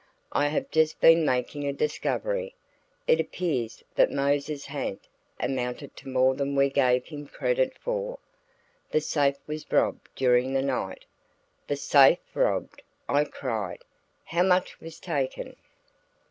"I 0.31 0.47
have 0.47 0.71
just 0.71 0.99
been 0.99 1.23
making 1.23 1.67
a 1.67 1.73
discovery. 1.73 2.55
It 3.05 3.19
appears 3.19 3.83
that 3.93 4.09
Mose's 4.11 4.65
ha'nt 4.65 5.07
amounted 5.39 5.95
to 5.97 6.09
more 6.09 6.33
than 6.33 6.55
we 6.55 6.71
gave 6.71 7.05
him 7.05 7.27
credit 7.27 7.77
for. 7.77 8.17
The 8.89 8.99
safe 8.99 9.37
was 9.45 9.71
robbed 9.71 10.09
during 10.15 10.53
the 10.53 10.63
night." 10.63 11.05
"The 11.67 11.75
safe 11.75 12.17
robbed!" 12.33 12.81
I 13.07 13.25
cried. 13.25 13.83
"How 14.25 14.41
much 14.41 14.81
was 14.81 14.99
taken?" 14.99 15.55